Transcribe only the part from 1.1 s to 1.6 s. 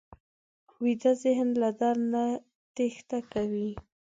ذهن